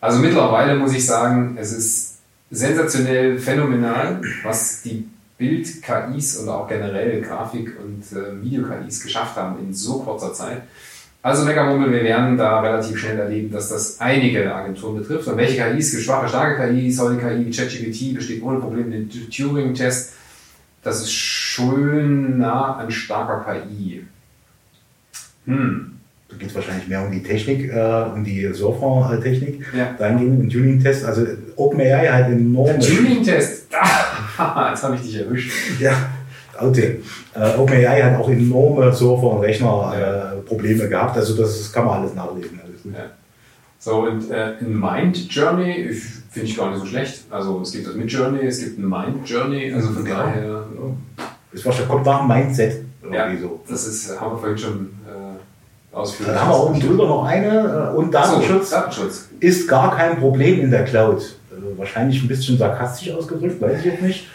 [0.01, 2.19] Also mittlerweile muss ich sagen, es ist
[2.51, 9.73] sensationell phänomenal, was die Bild-KIs und auch generell Grafik- und äh, Video-KIs geschafft haben in
[9.73, 10.63] so kurzer Zeit.
[11.29, 15.29] Also Meckermummel, wir werden da relativ schnell erleben, dass das einige Agenturen betrifft.
[15.29, 20.15] Und welche KIs, schwache, starke KIs, solche KI wie ChatGPT besteht ohne Probleme den Turing-Test.
[20.83, 24.07] Das ist schon nah an starker KI.
[25.45, 25.99] Hm.
[26.31, 29.67] Da geht es wahrscheinlich mehr um die Technik, äh, um die Surfer-Technik.
[29.77, 29.95] Ja.
[29.99, 31.05] Dahingehend ein Tuning-Test.
[31.05, 32.79] Also OpenAI hat enorme.
[32.79, 33.67] Tuning-Test!
[34.41, 35.51] Ah, jetzt habe ich dich erwischt.
[35.81, 36.11] Ja.
[36.61, 37.01] Okay.
[37.35, 41.17] Äh, OpenAI hat auch enorme Surfer- und Rechner-Probleme äh, gehabt.
[41.17, 42.61] Also das, kann man alles nachlesen.
[42.63, 43.05] Alles ja.
[43.79, 45.91] So, und äh, in Mind Journey
[46.31, 47.25] finde ich gar nicht so schlecht.
[47.31, 49.73] Also es gibt das Mit Journey, es gibt ein Mind Journey.
[49.73, 50.17] Also von ja.
[50.19, 50.45] daher.
[50.45, 50.65] Ja.
[51.53, 52.85] Das kommt nach dem Mindset.
[53.11, 53.61] Ja, so.
[53.69, 54.91] das ist, haben wir vorhin schon
[55.93, 56.33] ausführen.
[56.33, 57.91] Dann haben wir oben drüber noch eine.
[57.93, 61.21] Äh, und Datenschutz, so, Datenschutz, ist gar kein Problem in der Cloud.
[61.51, 64.27] Äh, wahrscheinlich ein bisschen sarkastisch ausgedrückt, weiß ich jetzt nicht.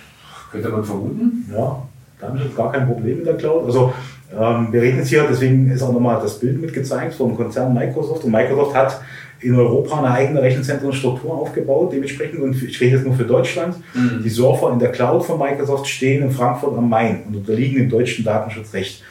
[0.51, 1.49] Könnte man vermuten.
[1.51, 1.81] Ja,
[2.23, 3.65] Datenschutz gar kein Problem in der Cloud.
[3.65, 3.93] Also
[4.37, 8.23] ähm, wir reden jetzt hier, deswegen ist auch nochmal das Bild mitgezeigt vom Konzern Microsoft.
[8.23, 9.01] Und Microsoft hat
[9.41, 14.21] in Europa eine eigene Rechenzentrenstruktur aufgebaut, dementsprechend, und ich rede jetzt nur für Deutschland, mhm.
[14.23, 17.89] die Server in der Cloud von Microsoft stehen in Frankfurt am Main und unterliegen dem
[17.89, 19.03] deutschen Datenschutzrecht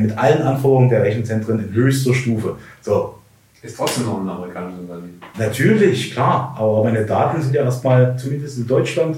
[0.00, 2.56] mit allen Anforderungen der Rechenzentren in höchster Stufe.
[2.80, 3.14] So.
[3.62, 5.20] Ist trotzdem noch ein amerikanisches Unternehmen.
[5.38, 6.54] Natürlich, klar.
[6.58, 9.16] Aber meine Daten sind ja erstmal zumindest in Deutschland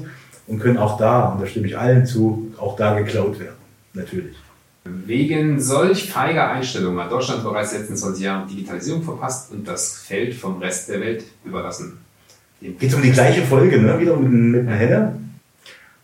[0.49, 3.57] und können auch da, und da stimme ich allen zu, auch da geklaut werden.
[3.95, 4.37] Natürlich.
[4.85, 10.35] Wegen solch feiger Einstellungen hat Deutschland bereits letzten 20 Jahren Digitalisierung verpasst und das Feld
[10.35, 11.99] vom Rest der Welt überlassen.
[12.61, 13.99] Geht es um die gleiche Folge, ne?
[14.01, 15.19] wieder mit, mit einer Henne?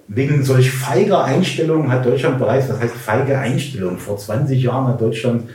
[0.06, 3.96] Wegen solch feiger Einstellungen hat Deutschland bereits, was heißt feige Einstellung?
[3.96, 5.48] Vor 20 Jahren hat Deutschland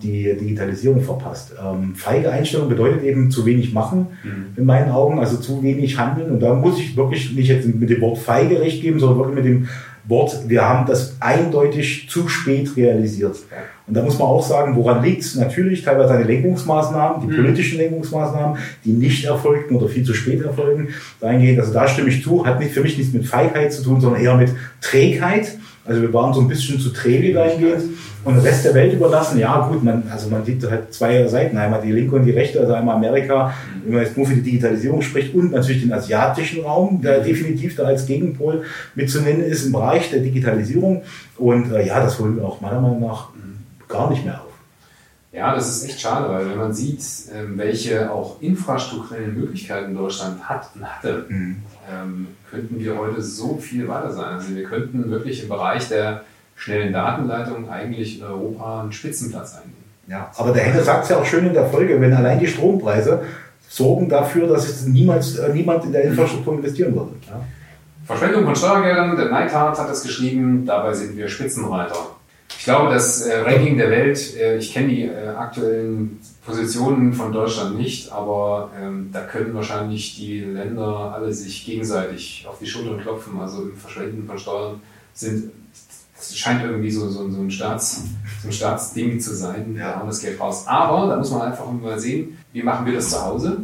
[0.00, 1.52] die Digitalisierung verpasst.
[1.60, 4.46] Ähm, feige Einstellung bedeutet eben zu wenig machen, mhm.
[4.56, 6.30] in meinen Augen, also zu wenig handeln.
[6.30, 9.36] Und da muss ich wirklich nicht jetzt mit dem Wort feige recht geben, sondern wirklich
[9.36, 9.68] mit dem
[10.08, 13.36] Wort, wir haben das eindeutig zu spät realisiert.
[13.86, 15.34] Und da muss man auch sagen, woran liegt es?
[15.34, 17.42] Natürlich teilweise an den Lenkungsmaßnahmen, die mhm.
[17.42, 20.88] politischen Lenkungsmaßnahmen, die nicht erfolgten oder viel zu spät erfolgen.
[21.20, 24.00] Dahingehend, also da stimme ich zu, hat nicht, für mich nichts mit Feigheit zu tun,
[24.00, 25.58] sondern eher mit Trägheit.
[25.84, 27.82] Also wir waren so ein bisschen zu träge dahingehend
[28.28, 29.38] und den Rest der Welt überlassen.
[29.38, 32.60] Ja gut, man, also man sieht halt zwei Seiten, einmal die linke und die rechte,
[32.60, 36.62] also einmal Amerika, wenn man jetzt nur für die Digitalisierung spricht und natürlich den asiatischen
[36.62, 38.64] Raum, der definitiv da als Gegenpol
[38.94, 41.02] mitzunennen ist im Bereich der Digitalisierung.
[41.38, 43.30] Und äh, ja, das holen wir auch meiner Meinung nach
[43.88, 44.48] gar nicht mehr auf.
[45.32, 47.02] Ja, das ist echt schade, weil wenn man sieht,
[47.34, 51.56] ähm, welche auch infrastrukturellen Möglichkeiten Deutschland hat und hatte, mhm.
[51.90, 54.34] Ähm, könnten wir heute so viel weiter sein.
[54.34, 56.24] Also wir könnten wirklich im Bereich der
[56.58, 59.74] schnellen Datenleitung eigentlich in Europa einen Spitzenplatz einnehmen.
[60.08, 62.46] Ja, aber der Henner sagt es ja auch schön in der Folge, wenn allein die
[62.46, 63.22] Strompreise
[63.68, 67.12] sorgen dafür, dass es niemals, äh, niemand in der Infrastruktur investieren würde.
[67.26, 67.40] Ja.
[68.06, 72.16] Verschwendung von Steuergeldern, der Neidhardt hat es geschrieben, dabei sind wir Spitzenreiter.
[72.58, 77.30] Ich glaube, das äh, Ranking der Welt, äh, ich kenne die äh, aktuellen Positionen von
[77.30, 83.00] Deutschland nicht, aber ähm, da können wahrscheinlich die Länder alle sich gegenseitig auf die Schultern
[83.00, 83.38] klopfen.
[83.38, 84.80] Also im Verschwenden von Steuern
[85.12, 85.52] sind,
[86.18, 88.02] das scheint irgendwie so, so, so, ein, Staats,
[88.42, 89.74] so ein Staatsding zu sein.
[89.74, 90.64] Wir haben das Geld raus.
[90.66, 93.58] Aber da muss man einfach mal sehen, wie machen wir das zu Hause?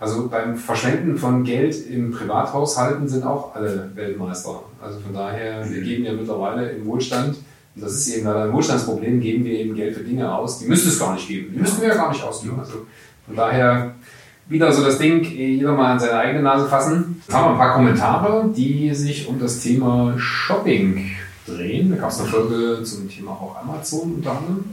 [0.00, 4.62] Also beim Verschwenden von Geld im Privathaushalten sind auch alle Weltmeister.
[4.82, 7.36] Also von daher, wir geben ja mittlerweile im Wohlstand
[7.76, 10.88] und das ist eben ein Wohlstandsproblem, geben wir eben Geld für Dinge aus, die müsste
[10.88, 11.52] es gar nicht geben.
[11.54, 12.58] Die müssten wir ja gar nicht ausgeben.
[12.58, 12.86] Also
[13.26, 13.94] von daher
[14.48, 17.22] wieder so das Ding, jeder mal an seine eigene Nase fassen.
[17.24, 21.10] Jetzt haben wir ein paar Kommentare, die sich um das Thema Shopping
[21.56, 21.90] drehen.
[21.90, 24.64] Da gab es eine Folge zum Thema auch Amazon unter anderem.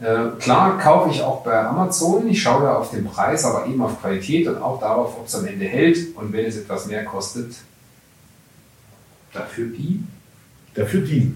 [0.00, 3.82] Äh, klar kaufe ich auch bei Amazon, ich schaue da auf den Preis, aber eben
[3.82, 7.04] auf Qualität und auch darauf, ob es am Ende hält und wenn es etwas mehr
[7.04, 7.52] kostet,
[9.34, 10.02] dafür die
[10.74, 11.32] Dafür die.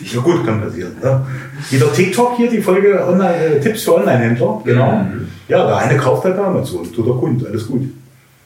[0.00, 0.96] Ja gut, kann passieren.
[1.02, 1.26] Ne?
[1.70, 4.62] Jeder TikTok hier, die Folge Online, äh, Tipps für Online-Händler.
[4.64, 4.92] Genau.
[4.92, 5.28] Mhm.
[5.46, 7.82] Ja, der eine kauft halt Amazon, tut der Kund, alles gut.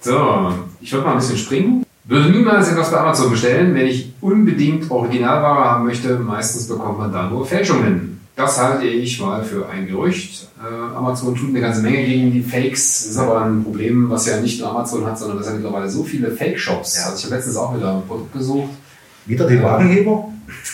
[0.01, 1.87] So, ich würde mal ein bisschen springen.
[2.05, 6.19] Würde niemals etwas bei Amazon bestellen, wenn ich unbedingt Originalware haben möchte.
[6.19, 8.21] Meistens bekommt man da nur Fälschungen.
[8.35, 10.49] Das halte ich mal für ein Gerücht.
[10.59, 13.05] Äh, Amazon tut eine ganze Menge gegen die Fakes.
[13.05, 15.89] Das ist aber ein Problem, was ja nicht nur Amazon hat, sondern das sind mittlerweile
[15.89, 16.97] so viele Fake-Shops.
[16.97, 17.05] Ja.
[17.05, 18.71] Also ich habe letztens auch wieder ein Produkt gesucht.
[19.27, 20.29] Wieder den Wagenheber?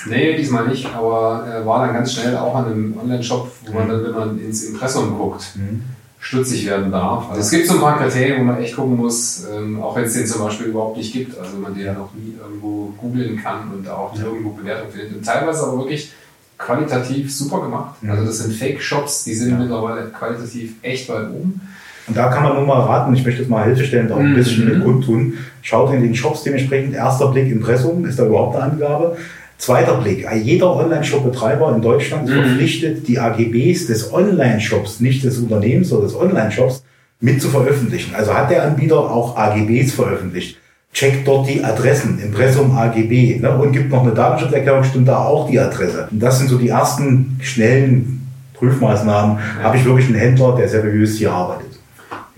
[0.06, 3.88] Nee, diesmal nicht, aber er war dann ganz schnell auch an einem Online-Shop, wo man
[3.88, 5.82] dann, wenn man ins Impressum guckt, mhm.
[6.20, 7.30] Stutzig werden darf.
[7.30, 10.04] Also es gibt so ein paar Kriterien, wo man echt gucken muss, ähm, auch wenn
[10.04, 13.40] es den zum Beispiel überhaupt nicht gibt, also man den ja noch nie irgendwo googeln
[13.42, 14.24] kann und auch ja.
[14.24, 15.16] irgendwo Bewertung findet.
[15.16, 16.12] Und teilweise aber wirklich
[16.58, 18.02] qualitativ super gemacht.
[18.02, 18.10] Mhm.
[18.10, 19.58] Also das sind Fake-Shops, die sind ja.
[19.58, 21.60] mittlerweile qualitativ echt weit oben.
[22.08, 24.64] Und da kann man nur mal raten, ich möchte jetzt mal hilfestellend auch ein bisschen
[24.64, 24.70] mhm.
[24.72, 25.34] mit kundtun.
[25.62, 26.94] Schaut in den Shops dementsprechend.
[26.94, 29.16] Erster Blick Impressum, ist da überhaupt eine Angabe?
[29.58, 32.42] Zweiter Blick, jeder Online-Shop-Betreiber in Deutschland ist mhm.
[32.44, 36.84] verpflichtet, die AGBs des Online-Shops, nicht des Unternehmens oder des Online-Shops,
[37.20, 38.14] mit zu veröffentlichen.
[38.14, 40.58] Also hat der Anbieter auch AGBs veröffentlicht.
[40.92, 45.50] Checkt dort die Adressen, Impressum AGB, ne, und gibt noch eine Datenschutzerklärung, stimmt da auch
[45.50, 46.08] die Adresse.
[46.10, 49.38] Und das sind so die ersten schnellen Prüfmaßnahmen.
[49.38, 49.64] Ja.
[49.64, 51.67] Habe ich wirklich einen Händler, der seriös hier arbeitet.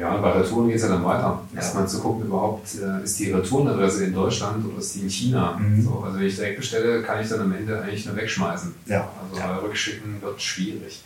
[0.00, 1.42] Ja, bei Retouren geht es ja dann weiter.
[1.52, 1.58] Ja.
[1.58, 5.58] Erstmal zu gucken, überhaupt äh, ist die Retourenadresse in Deutschland oder ist die in China.
[5.60, 5.82] Mhm.
[5.82, 8.74] So, also wenn ich direkt bestelle, kann ich dann am Ende eigentlich nur wegschmeißen.
[8.86, 9.06] Ja.
[9.22, 9.56] Also ja.
[9.58, 11.04] rückschicken wird schwierig.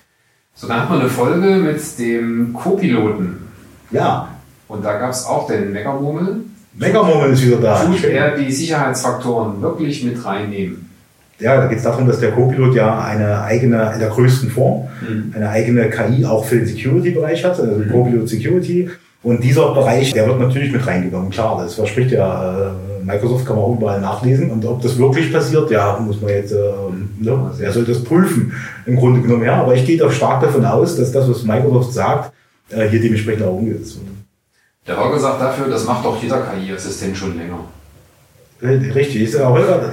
[0.54, 3.48] So, dann hat man eine Folge mit dem Co-Piloten.
[3.90, 4.28] Ja.
[4.68, 6.44] Und da gab es auch den Meckermurmel.
[6.74, 7.84] Meckermurmel ist wieder da.
[7.84, 10.83] Tut er die Sicherheitsfaktoren wirklich mit reinnehmen?
[11.40, 14.88] Ja, da geht es darum, dass der Co-Pilot ja eine eigene, in der größten Form,
[15.00, 15.32] mhm.
[15.34, 17.90] eine eigene KI auch für den Security-Bereich hat, also mhm.
[17.90, 18.88] Co-Pilot Security.
[19.24, 21.30] Und dieser Bereich, der wird natürlich mit reingenommen.
[21.30, 24.50] Klar, das verspricht ja äh, Microsoft, kann man auch überall nachlesen.
[24.50, 26.56] Und ob das wirklich passiert, ja, muss man jetzt, äh,
[27.18, 28.52] ne, wer soll das prüfen?
[28.84, 29.62] Im Grunde genommen, ja.
[29.62, 32.32] Aber ich gehe doch stark davon aus, dass das, was Microsoft sagt,
[32.68, 34.08] äh, hier dementsprechend auch umgesetzt wird.
[34.86, 37.60] Der Holger sagt dafür, das macht doch jeder KI-Assistent schon länger.
[38.64, 39.36] Richtig.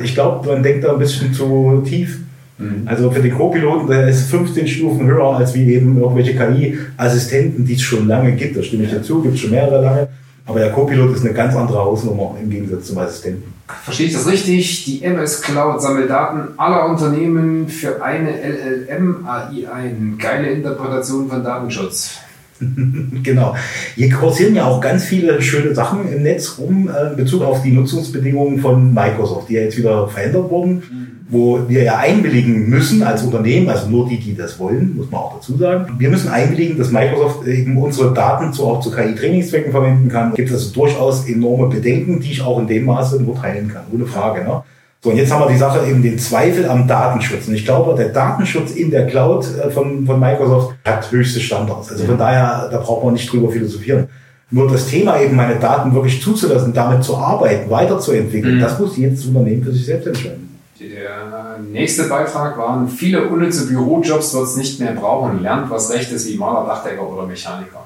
[0.03, 2.19] Ich glaube, man denkt da ein bisschen zu tief.
[2.57, 2.83] Mhm.
[2.85, 7.73] Also für den Co-Piloten, der ist 15 Stufen höher als wie eben irgendwelche KI-Assistenten, die
[7.73, 8.55] es schon lange gibt.
[8.57, 10.07] Da stimme ich dazu, gibt es schon mehrere lange.
[10.45, 13.53] Aber der Co-Pilot ist eine ganz andere Hausnummer im Gegensatz zum Assistenten.
[13.83, 14.85] Verstehe ich das richtig?
[14.85, 20.15] Die MS Cloud sammelt Daten aller Unternehmen für eine LLM-AI ein.
[20.19, 22.17] Geile Interpretation von Datenschutz.
[23.23, 23.55] genau.
[23.95, 27.61] Hier kursieren ja auch ganz viele schöne Sachen im Netz rum äh, in Bezug auf
[27.63, 31.07] die Nutzungsbedingungen von Microsoft, die ja jetzt wieder verändert wurden, mhm.
[31.29, 35.21] wo wir ja einwilligen müssen als Unternehmen, also nur die, die das wollen, muss man
[35.21, 35.95] auch dazu sagen.
[35.97, 40.29] Wir müssen einwilligen, dass Microsoft eben unsere Daten zu, auch zu KI-Trainingszwecken verwenden kann.
[40.29, 43.83] Es gibt also durchaus enorme Bedenken, die ich auch in dem Maße nur teilen kann,
[43.91, 44.43] ohne Frage.
[44.43, 44.61] Ne?
[45.03, 47.47] So, und jetzt haben wir die Sache eben den Zweifel am Datenschutz.
[47.47, 51.91] Und ich glaube, der Datenschutz in der Cloud äh, von, von Microsoft hat höchste Standards.
[51.91, 54.07] Also von daher, da braucht man nicht drüber philosophieren.
[54.51, 58.59] Nur das Thema eben, meine Daten wirklich zuzulassen, damit zu arbeiten, weiterzuentwickeln, mhm.
[58.59, 60.49] das muss jedes Unternehmen für sich selbst entscheiden.
[60.79, 65.41] Der nächste Beitrag waren, viele unnütze Bürojobs wird es nicht mehr brauchen.
[65.41, 67.80] Lernt, was recht ist wie Maler, Dachdecker oder Mechaniker.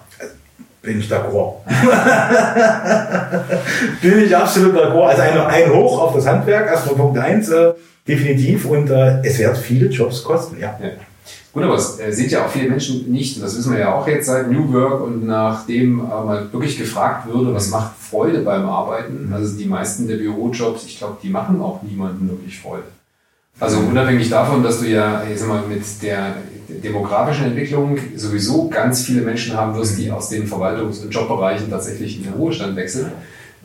[0.86, 1.56] Bin ich d'accord.
[4.02, 5.08] Bin ich absolut d'accord.
[5.08, 7.74] Also ein, ein Hoch auf das Handwerk, erstmal Punkt eins, äh,
[8.08, 8.66] definitiv.
[8.66, 10.78] Und äh, es wird viele Jobs kosten, ja.
[10.82, 10.92] ja.
[11.56, 13.96] Gut, aber es äh, sind ja auch viele Menschen nicht, und das wissen wir ja
[13.96, 18.40] auch jetzt seit New Work und nachdem äh, mal wirklich gefragt würde, was macht Freude
[18.40, 19.34] beim Arbeiten, mhm.
[19.34, 22.84] also die meisten der Bürojobs, ich glaube, die machen auch niemandem wirklich Freude.
[23.58, 26.36] Also unabhängig davon, dass du ja ich sag mal, mit der
[26.68, 32.18] demografischen Entwicklung sowieso ganz viele Menschen haben wirst, die aus den Verwaltungs- und Jobbereichen tatsächlich
[32.18, 33.12] in den Ruhestand wechseln,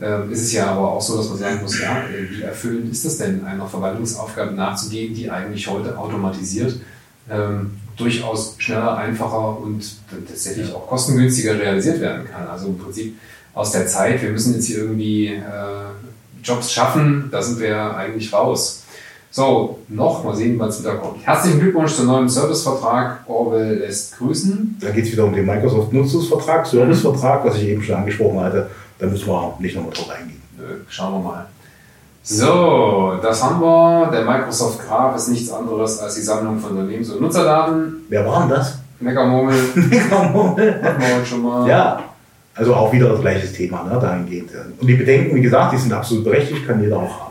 [0.01, 3.05] äh, ist es ja aber auch so, dass man sagen muss, ja, wie erfüllend ist
[3.05, 6.81] das denn, einer Verwaltungsaufgabe nachzugehen, die eigentlich heute automatisiert
[7.31, 9.85] ähm, durchaus schneller, einfacher und
[10.27, 12.49] tatsächlich auch kostengünstiger realisiert werden kann.
[12.49, 13.17] Also im Prinzip
[13.55, 15.41] aus der Zeit, wir müssen jetzt hier irgendwie äh,
[16.43, 18.85] Jobs schaffen, da sind wir eigentlich raus.
[19.33, 21.25] So, noch, mal sehen, was wieder kommt.
[21.25, 23.21] Herzlichen Glückwunsch zum neuen Servicevertrag.
[23.29, 24.77] Orwell lässt grüßen.
[24.81, 28.69] Da geht es wieder um den Microsoft-Nutzungsvertrag, Servicevertrag, was ich eben schon angesprochen hatte.
[28.99, 30.43] Da müssen wir nicht nochmal drauf eingehen.
[30.89, 31.47] Schauen wir mal.
[32.25, 34.11] So, das haben wir.
[34.13, 38.05] Der Microsoft Graph ist nichts anderes als die Sammlung von Unternehmens- und Nutzerdaten.
[38.09, 38.79] Wer war denn das?
[38.99, 39.55] Meckermurmel.
[39.77, 40.83] Meckermurmel.
[40.83, 41.69] Hatten wir heute schon mal.
[41.69, 42.03] Ja,
[42.57, 44.51] also auch wieder das gleiche Thema, ne, dahingehend.
[44.81, 47.30] Und die Bedenken, wie gesagt, die sind absolut berechtigt, kann jeder auch haben.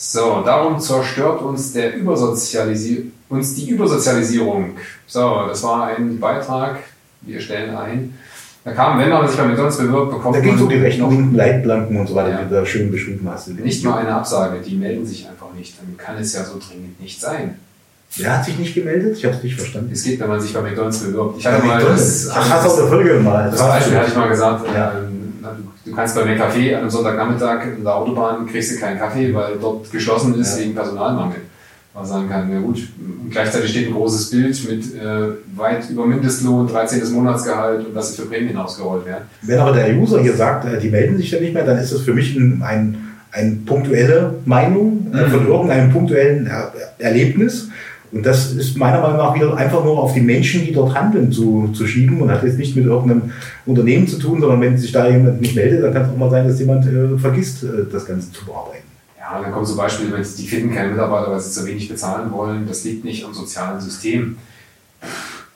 [0.00, 4.76] So, darum zerstört uns, der Übersozialisi uns die Übersozialisierung.
[5.08, 6.78] So, das war ein Beitrag.
[7.22, 8.14] Wir stellen ein.
[8.64, 10.48] Da kam, wenn man sich bei McDonalds bewirbt, bekommt da man.
[10.48, 12.42] Da ging so die rechten Leitplanken und so weiter, ja.
[12.42, 13.48] die du da schön beschrieben hast.
[13.48, 15.74] Nicht nur eine Absage, die melden sich einfach nicht.
[15.80, 17.56] Dann kann es ja so dringend nicht sein.
[18.16, 19.18] Wer hat sich nicht gemeldet?
[19.18, 19.90] Ich habe es nicht verstanden.
[19.92, 21.38] Es geht, wenn man sich bei McDonalds bewirbt.
[21.40, 22.28] Ich hatte ja, mal das.
[22.30, 23.50] Ach, hast du auf der Folge mal.
[23.50, 24.64] Das Beispiel hatte ich mal gesagt.
[24.74, 24.92] Ja.
[24.92, 25.07] Ähm,
[25.84, 29.56] Du kannst bei McCafé an einem Sonntagnachmittag in der Autobahn kriegst du keinen Kaffee, weil
[29.60, 30.64] dort geschlossen ist ja.
[30.64, 31.40] wegen Personalmangel.
[31.94, 32.86] Man sagen kann, ja gut,
[33.28, 37.12] gleichzeitig steht ein großes Bild mit äh, weit über Mindestlohn, 13.
[37.12, 39.24] Monatsgehalt und was für Prämien ausgerollt werden.
[39.42, 41.92] Wenn aber der User hier sagt, äh, die melden sich ja nicht mehr, dann ist
[41.92, 42.98] das für mich ein, ein,
[43.32, 45.30] ein punktuelle Meinung äh, mhm.
[45.30, 47.68] von irgendeinem punktuellen er Erlebnis.
[48.10, 51.30] Und das ist meiner Meinung nach wieder einfach nur auf die Menschen, die dort handeln,
[51.30, 53.32] zu, zu schieben und hat jetzt nicht mit irgendeinem
[53.66, 56.30] Unternehmen zu tun, sondern wenn sich da jemand nicht meldet, dann kann es auch mal
[56.30, 58.84] sein, dass jemand äh, vergisst, äh, das Ganze zu bearbeiten.
[59.18, 62.32] Ja, dann kommt zum Beispiel, wenn die finden keine Mitarbeiter, weil sie zu wenig bezahlen
[62.32, 64.38] wollen, das liegt nicht am sozialen System.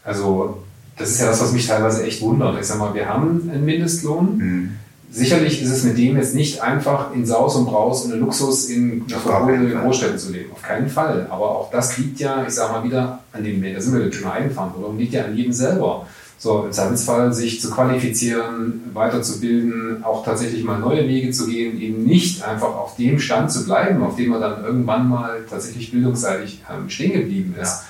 [0.04, 0.62] Also
[0.98, 2.60] das ist ja das, was mich teilweise echt wundert.
[2.60, 4.36] Ich sag mal, wir haben einen Mindestlohn.
[4.36, 4.70] Mhm.
[5.12, 9.06] Sicherlich ist es mit dem jetzt nicht einfach in Saus und Braus und Luxus in
[9.06, 10.50] Großstädten zu leben.
[10.52, 11.26] Auf keinen Fall.
[11.28, 14.14] Aber auch das liegt ja, ich sag mal wieder, an dem, da sind wir mit
[14.14, 16.06] dem Eigenverantwortung, liegt ja an jedem selber.
[16.38, 22.04] So, im Zweifelsfall sich zu qualifizieren, weiterzubilden, auch tatsächlich mal neue Wege zu gehen, eben
[22.04, 26.62] nicht einfach auf dem Stand zu bleiben, auf dem man dann irgendwann mal tatsächlich bildungsseitig
[26.68, 27.68] ähm, stehen geblieben ist.
[27.68, 27.82] Ja.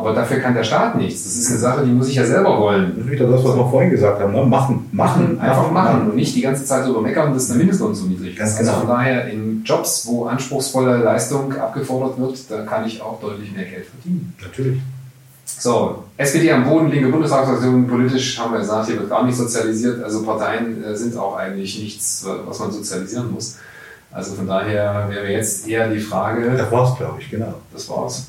[0.00, 1.24] Aber dafür kann der Staat nichts.
[1.24, 2.94] Das ist eine Sache, die muss ich ja selber wollen.
[2.96, 4.32] Das ist wieder das, was wir vorhin gesagt haben.
[4.32, 4.44] Ne?
[4.44, 6.10] Machen, machen, einfach machen, machen.
[6.10, 8.38] und nicht die ganze Zeit darüber meckern, dass der Mindestlohn zu niedrig ist.
[8.38, 8.80] Ganz also genau.
[8.80, 13.66] von daher in Jobs, wo anspruchsvolle Leistung abgefordert wird, da kann ich auch deutlich mehr
[13.66, 14.34] Geld verdienen.
[14.40, 14.80] Natürlich.
[15.44, 20.02] So, SPD am Boden, linke Bundestagsfraktion, politisch haben wir gesagt, hier wird gar nicht sozialisiert.
[20.02, 23.58] Also Parteien äh, sind auch eigentlich nichts, was man sozialisieren muss.
[24.12, 26.56] Also von daher wäre jetzt eher die Frage.
[26.56, 27.54] Das war's, glaube ich, genau.
[27.72, 28.26] Das war's.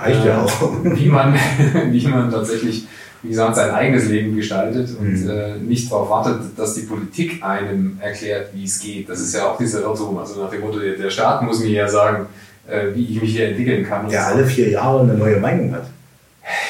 [0.00, 0.72] Reicht ja äh, auch.
[0.84, 1.34] Wie man,
[1.90, 2.86] wie man tatsächlich,
[3.22, 5.30] wie gesagt, sein eigenes Leben gestaltet und mhm.
[5.30, 9.08] äh, nicht darauf wartet, dass die Politik einem erklärt, wie es geht.
[9.08, 10.18] Das ist ja auch dieser Irrtum.
[10.18, 12.26] Also nach dem Motto, der Staat muss mir ja sagen,
[12.66, 14.08] äh, wie ich mich hier entwickeln kann.
[14.08, 15.86] Der alle vier Jahre eine neue Meinung hat.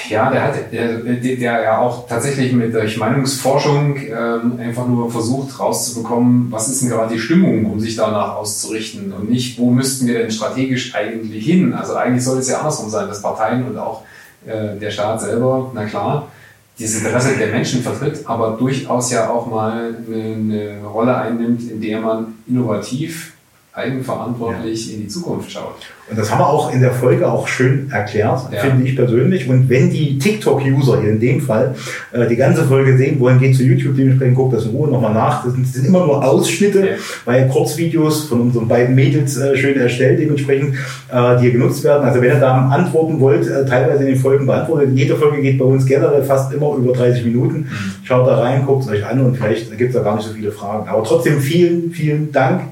[0.09, 5.59] Ja, der hat, der, der ja auch tatsächlich mit durch Meinungsforschung ähm, einfach nur versucht
[5.59, 10.07] rauszubekommen, was ist denn gerade die Stimmung, um sich danach auszurichten und nicht, wo müssten
[10.07, 11.73] wir denn strategisch eigentlich hin?
[11.73, 14.03] Also eigentlich soll es ja andersrum sein, dass Parteien und auch
[14.47, 16.29] äh, der Staat selber, na klar,
[16.79, 21.81] dieses Interesse der Menschen vertritt, aber durchaus ja auch mal eine, eine Rolle einnimmt, in
[21.81, 23.32] der man innovativ
[23.75, 24.95] eigenverantwortlich ja.
[24.95, 25.77] in die Zukunft schaut.
[26.11, 28.61] Und das haben wir auch in der Folge auch schön erklärt, ja.
[28.61, 29.49] finde ich persönlich.
[29.49, 31.75] Und wenn die TikTok-User hier in dem Fall
[32.13, 35.15] äh, die ganze Folge sehen wollen, geht zu YouTube, dementsprechend guckt das in Ruhe nochmal
[35.15, 35.45] nach.
[35.45, 36.93] Das sind, das sind, immer nur Ausschnitte, ja.
[37.25, 40.75] weil Kurzvideos von unseren beiden Mädels äh, schön erstellt, dementsprechend,
[41.11, 42.05] äh, die hier genutzt werden.
[42.07, 44.91] Also wenn ihr da antworten wollt, äh, teilweise in den Folgen beantwortet.
[44.95, 47.61] Jede Folge geht bei uns generell fast immer über 30 Minuten.
[47.61, 47.67] Mhm.
[48.05, 50.35] Schaut da rein, guckt es euch an und vielleicht gibt es da gar nicht so
[50.35, 50.87] viele Fragen.
[50.91, 52.65] Aber trotzdem vielen, vielen Dank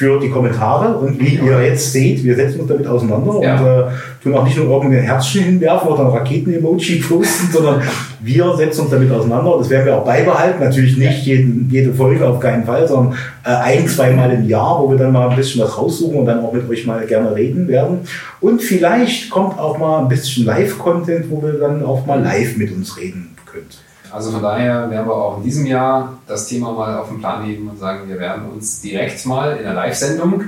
[0.00, 0.96] für die Kommentare.
[0.96, 3.60] Und wie ihr jetzt seht, wir setzen uns damit auseinander ja.
[3.60, 7.82] und äh, tun auch nicht nur irgendein Herzchen hinwerfen oder ein Raketen-Emoji posten, sondern
[8.20, 9.56] wir setzen uns damit auseinander.
[9.58, 10.64] Das werden wir auch beibehalten.
[10.64, 14.90] Natürlich nicht jeden, jede Folge auf keinen Fall, sondern äh, ein, zweimal im Jahr, wo
[14.90, 17.68] wir dann mal ein bisschen was raussuchen und dann auch mit euch mal gerne reden
[17.68, 17.98] werden.
[18.40, 22.72] Und vielleicht kommt auch mal ein bisschen Live-Content, wo wir dann auch mal live mit
[22.72, 23.76] uns reden könnt.
[24.12, 27.44] Also von daher werden wir auch in diesem Jahr das Thema mal auf den Plan
[27.44, 30.42] heben und sagen, wir werden uns direkt mal in der Live-Sendung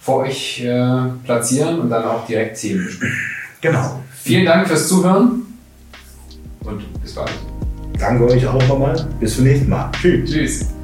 [0.00, 3.16] vor euch äh, platzieren und dann auch direkt Themen besprechen.
[3.60, 4.00] Genau.
[4.22, 5.42] Vielen Dank fürs Zuhören
[6.64, 7.30] und bis bald.
[7.98, 9.06] Danke euch auch nochmal.
[9.20, 9.90] Bis zum nächsten Mal.
[10.00, 10.30] Tschüss.
[10.30, 10.79] Tschüss.